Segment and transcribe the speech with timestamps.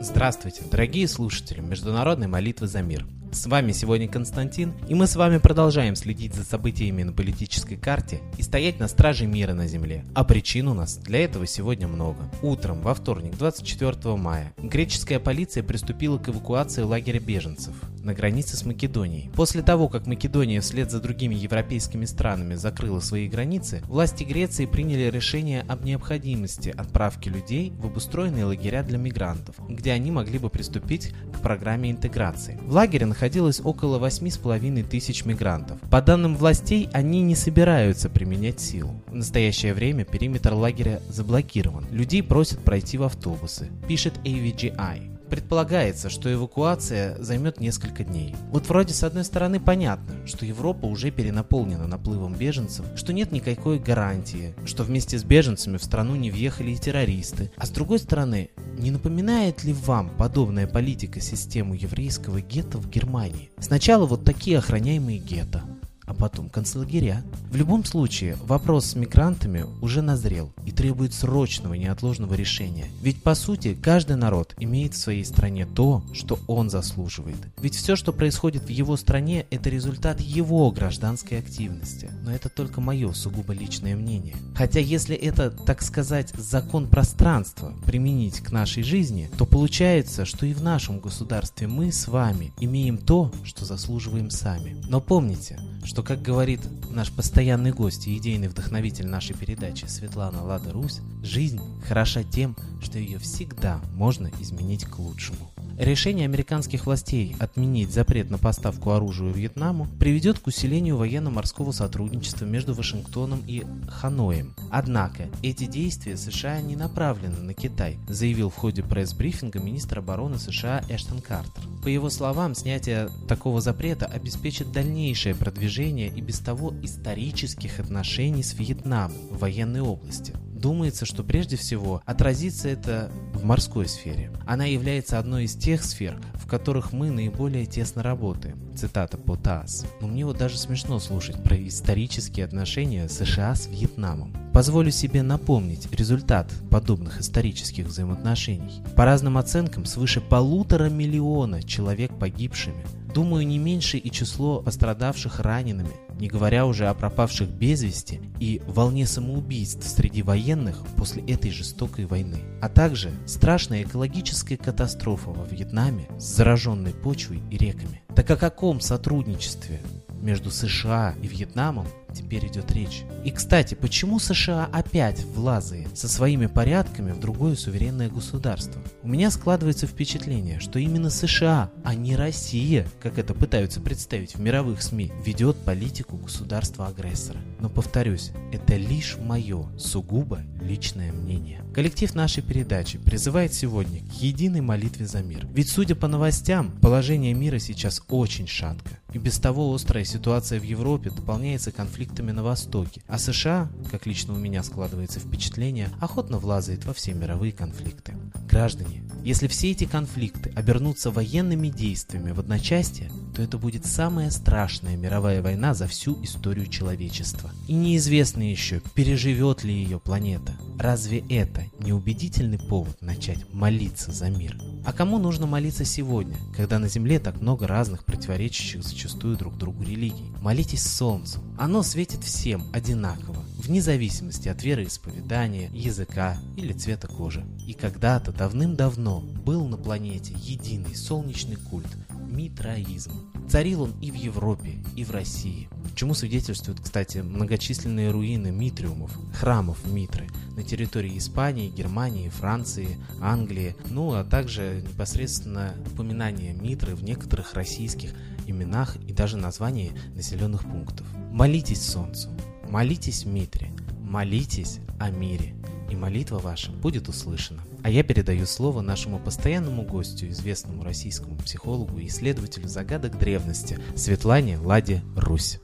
[0.00, 3.06] Здравствуйте, дорогие слушатели Международной молитвы за мир.
[3.38, 8.20] С вами сегодня Константин, и мы с вами продолжаем следить за событиями на политической карте
[8.36, 10.04] и стоять на страже мира на Земле.
[10.12, 12.28] А причин у нас для этого сегодня много.
[12.42, 18.64] Утром, во вторник, 24 мая, греческая полиция приступила к эвакуации лагеря беженцев на границе с
[18.64, 19.30] Македонией.
[19.34, 25.10] После того, как Македония вслед за другими европейскими странами закрыла свои границы, власти Греции приняли
[25.10, 31.12] решение об необходимости отправки людей в обустроенные лагеря для мигрантов, где они могли бы приступить
[31.36, 32.58] к программе интеграции.
[32.62, 35.78] В лагере находилось около 8,5 тысяч мигрантов.
[35.90, 39.02] По данным властей, они не собираются применять силу.
[39.06, 41.84] В настоящее время периметр лагеря заблокирован.
[41.90, 45.17] Людей просят пройти в автобусы, пишет AVGI.
[45.30, 48.34] Предполагается, что эвакуация займет несколько дней.
[48.50, 53.78] Вот вроде с одной стороны понятно, что Европа уже перенаполнена наплывом беженцев, что нет никакой
[53.78, 57.50] гарантии, что вместе с беженцами в страну не въехали и террористы.
[57.56, 63.50] А с другой стороны, не напоминает ли вам подобная политика систему еврейского гетто в Германии?
[63.58, 65.62] Сначала вот такие охраняемые гетто,
[66.08, 67.22] а потом концлагеря.
[67.50, 72.86] В любом случае, вопрос с мигрантами уже назрел и требует срочного неотложного решения.
[73.02, 77.36] Ведь по сути, каждый народ имеет в своей стране то, что он заслуживает.
[77.60, 82.10] Ведь все, что происходит в его стране, это результат его гражданской активности.
[82.22, 84.36] Но это только мое сугубо личное мнение.
[84.54, 90.54] Хотя если это, так сказать, закон пространства применить к нашей жизни, то получается, что и
[90.54, 94.76] в нашем государстве мы с вами имеем то, что заслуживаем сами.
[94.88, 96.60] Но помните, что, как говорит
[96.90, 102.98] наш постоянный гость и идейный вдохновитель нашей передачи Светлана Лада Русь, жизнь хороша тем, что
[102.98, 105.50] ее всегда можно изменить к лучшему.
[105.78, 112.74] Решение американских властей отменить запрет на поставку оружия Вьетнаму приведет к усилению военно-морского сотрудничества между
[112.74, 114.56] Вашингтоном и Ханоем.
[114.72, 120.82] Однако эти действия США не направлены на Китай, заявил в ходе пресс-брифинга министр обороны США
[120.88, 121.62] Эштон Картер.
[121.84, 128.52] По его словам, снятие такого запрета обеспечит дальнейшее продвижение и без того исторических отношений с
[128.52, 130.34] Вьетнамом в военной области.
[130.58, 134.32] Думается, что прежде всего отразится это в морской сфере.
[134.44, 138.58] Она является одной из тех сфер, в которых мы наиболее тесно работаем.
[138.76, 139.86] Цитата по ТАСС.
[140.00, 144.34] Но мне вот даже смешно слушать про исторические отношения США с Вьетнамом.
[144.52, 148.82] Позволю себе напомнить результат подобных исторических взаимоотношений.
[148.96, 152.84] По разным оценкам, свыше полутора миллиона человек погибшими.
[153.14, 158.60] Думаю, не меньше и число пострадавших ранеными, не говоря уже о пропавших без вести и
[158.66, 166.06] волне самоубийств среди военных после этой жестокой войны, а также страшная экологическая катастрофа во Вьетнаме
[166.18, 168.02] с зараженной почвой и реками.
[168.14, 169.80] Так о каком сотрудничестве
[170.20, 171.86] между США и Вьетнамом
[172.18, 173.04] теперь идет речь.
[173.24, 178.80] И, кстати, почему США опять в Лазии со своими порядками в другое суверенное государство?
[179.02, 184.40] У меня складывается впечатление, что именно США, а не Россия, как это пытаются представить в
[184.40, 187.38] мировых СМИ, ведет политику государства-агрессора.
[187.60, 191.62] Но повторюсь, это лишь мое сугубо личное мнение.
[191.74, 195.46] Коллектив нашей передачи призывает сегодня к единой молитве за мир.
[195.52, 198.98] Ведь, судя по новостям, положение мира сейчас очень шатко.
[199.12, 204.34] И без того острая ситуация в Европе дополняется конфликтами на Востоке, а США, как лично
[204.34, 208.14] у меня складывается впечатление, охотно влазает во все мировые конфликты.
[208.50, 214.96] Граждане, если все эти конфликты обернутся военными действиями в одночасье, то это будет самая страшная
[214.96, 217.50] мировая война за всю историю человечества.
[217.66, 220.52] И неизвестно еще, переживет ли ее планета.
[220.78, 224.60] Разве это не убедительный повод начать молиться за мир?
[224.84, 229.84] А кому нужно молиться сегодня, когда на Земле так много разных противоречащих зачастую друг другу
[229.84, 230.32] религий?
[230.42, 231.38] Молитесь Солнцу.
[231.56, 237.46] Оно светит всем одинаково, вне зависимости от вероисповедания, языка или цвета кожи.
[237.64, 241.86] И когда-то давным-давно был на планете единый солнечный культ–
[242.38, 243.10] митраизм.
[243.48, 245.68] Царил он и в Европе, и в России.
[245.96, 254.12] Чему свидетельствуют, кстати, многочисленные руины митриумов, храмов Митры на территории Испании, Германии, Франции, Англии, ну
[254.12, 258.14] а также непосредственно упоминание Митры в некоторых российских
[258.46, 261.06] именах и даже названии населенных пунктов.
[261.32, 262.28] Молитесь Солнцу,
[262.68, 265.56] молитесь Митре, молитесь о мире,
[265.90, 267.62] и молитва ваша будет услышана.
[267.82, 274.58] А я передаю слово нашему постоянному гостю, известному российскому психологу и исследователю загадок древности Светлане
[274.58, 275.60] Ладе Русь.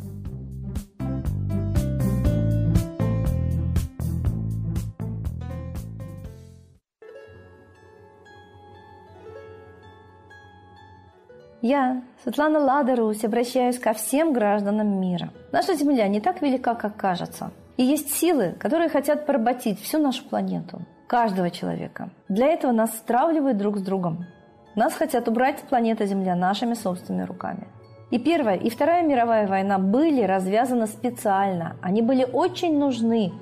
[11.66, 15.30] Я, Светлана Ладарусь, обращаюсь ко всем гражданам мира.
[15.50, 17.52] Наша Земля не так велика, как кажется.
[17.78, 22.10] И есть силы, которые хотят поработить всю нашу планету, каждого человека.
[22.28, 24.26] Для этого нас стравливают друг с другом.
[24.74, 27.66] Нас хотят убрать с планеты Земля нашими собственными руками.
[28.10, 31.76] И Первая, и Вторая мировая война были развязаны специально.
[31.82, 33.32] Они были очень нужны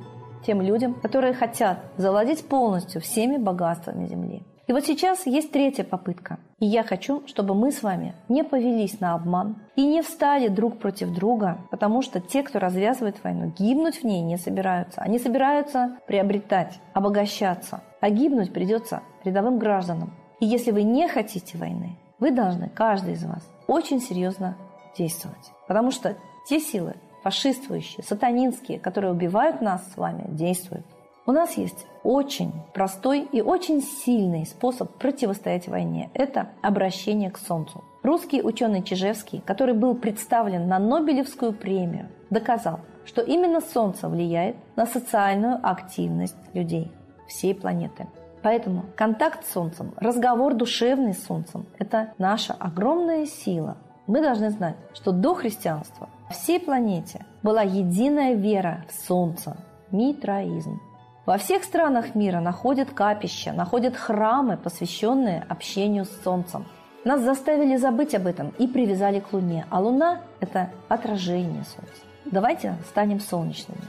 [0.47, 4.43] тем людям, которые хотят завладеть полностью всеми богатствами Земли.
[4.69, 6.39] И вот сейчас есть третья попытка.
[6.61, 10.79] И я хочу, чтобы мы с вами не повелись на обман и не встали друг
[10.79, 15.01] против друга, потому что те, кто развязывает войну, гибнуть в ней не собираются.
[15.01, 17.83] Они собираются приобретать, обогащаться.
[18.01, 20.15] А гибнуть придется рядовым гражданам.
[20.39, 24.57] И если вы не хотите войны, вы должны, каждый из вас, очень серьезно
[24.97, 25.51] действовать.
[25.67, 26.17] Потому что
[26.49, 30.87] те силы, фашистующие, сатанинские, которые убивают нас с вами, действуют.
[31.25, 36.11] У нас есть очень простой и очень сильный способ противостоять войне.
[36.15, 37.85] Это обращение к Солнцу.
[38.03, 44.85] Русский ученый Чижевский, который был представлен на Нобелевскую премию, доказал, что именно Солнце влияет на
[44.85, 46.91] социальную активность людей
[47.29, 48.09] всей планеты.
[48.43, 53.77] Поэтому контакт с Солнцем, разговор душевный с Солнцем– это наша огромная сила.
[54.09, 59.57] Мы должны знать, что до христианства всей планете была единая вера в Солнце–
[59.93, 60.81] митраизм.
[61.25, 66.67] Во всех странах мира находят капища, находят храмы, посвященные общению с Солнцем.
[67.05, 72.03] Нас заставили забыть об этом и привязали к Луне, а Луна– это отражение Солнца.
[72.25, 73.83] Давайте станем солнечными.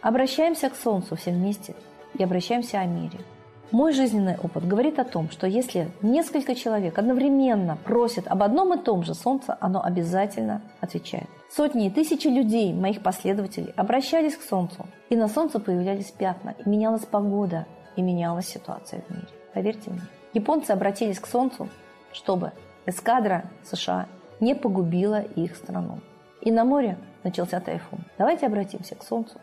[0.00, 1.74] Обращаемся к Солнцу все вместе
[2.14, 3.18] и обращаемся о мире.
[3.72, 8.82] Мой жизненный опыт говорит о том, что если несколько человек одновременно просят об одном и
[8.82, 11.28] том же Солнце, оно обязательно отвечает.
[11.48, 16.68] Сотни и тысячи людей, моих последователей, обращались к Солнцу, и на Солнце появлялись пятна, и
[16.68, 19.28] менялась погода, и менялась ситуация в мире.
[19.54, 20.02] Поверьте мне.
[20.34, 21.68] Японцы обратились к Солнцу,
[22.12, 22.50] чтобы
[22.86, 24.06] эскадра США
[24.40, 26.00] не погубила их страну.
[26.40, 28.00] И на море начался тайфун.
[28.18, 29.38] Давайте обратимся к Солнцу,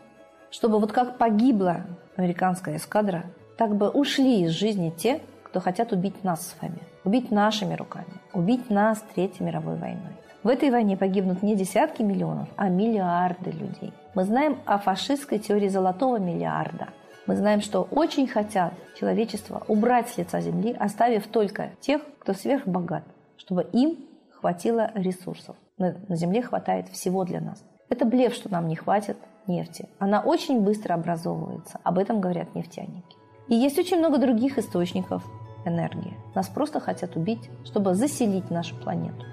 [0.50, 1.86] чтобы вот как погибла
[2.16, 3.24] американская эскадра,
[3.58, 8.06] так бы ушли из жизни те, кто хотят убить нас с вами, убить нашими руками,
[8.32, 10.16] убить нас Третьей мировой войной.
[10.44, 13.92] В этой войне погибнут не десятки миллионов, а миллиарды людей.
[14.14, 16.90] Мы знаем о фашистской теории золотого миллиарда.
[17.26, 23.02] Мы знаем, что очень хотят человечество убрать с лица земли, оставив только тех, кто сверхбогат,
[23.36, 23.98] чтобы им
[24.30, 25.56] хватило ресурсов.
[25.76, 27.64] На, на земле хватает всего для нас.
[27.88, 29.16] Это блеф, что нам не хватит
[29.48, 29.88] нефти.
[29.98, 31.80] Она очень быстро образовывается.
[31.82, 33.18] Об этом говорят нефтяники.
[33.48, 35.22] И есть очень много других источников
[35.64, 36.16] энергии.
[36.34, 39.24] Нас просто хотят убить, чтобы заселить нашу планету.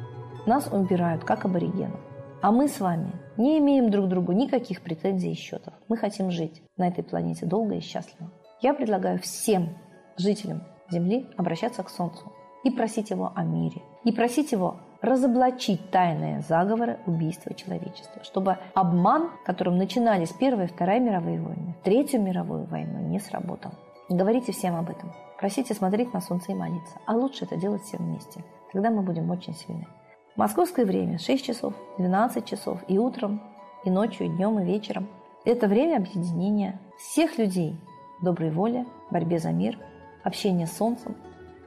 [0.46, 2.00] Нас убирают, как аборигенов.
[2.42, 5.74] А мы с вами не имеем друг другу никаких претензий и счетов.
[5.88, 8.32] Мы хотим жить на этой планете долго и счастливо.
[8.62, 9.70] Я предлагаю всем
[10.18, 12.32] жителям Земли обращаться к Солнцу
[12.64, 13.82] и просить его о мире.
[14.04, 21.00] И просить его разоблачить тайные заговоры убийства человечества, чтобы обман, которым начинались Первая и Вторая
[21.00, 23.72] мировые войны, Третью мировую войну, не сработал.
[24.10, 25.12] Говорите всем об этом.
[25.40, 27.00] Просите смотреть на солнце и молиться.
[27.08, 28.44] А лучше это делать всем вместе.
[28.72, 29.88] Тогда мы будем очень сильны.
[30.36, 33.42] Московское время 6 часов, 12 часов и утром,
[33.84, 35.08] и ночью, и днем, и вечером.
[35.44, 37.80] Это время объединения всех людей
[38.22, 39.78] доброй воли, борьбе за мир,
[40.24, 41.16] общения с солнцем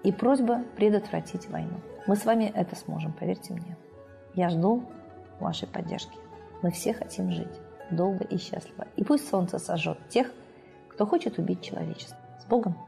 [0.02, 1.80] и просьба предотвратить войну.
[2.06, 3.76] Мы с вами это сможем, поверьте мне.
[4.34, 4.82] Я жду
[5.40, 6.18] вашей поддержки.
[6.62, 8.86] Мы все хотим жить долго и счастливо.
[8.96, 10.30] И пусть солнце сожжет тех,
[10.88, 12.17] кто хочет убить человечество.
[12.46, 12.87] Богом!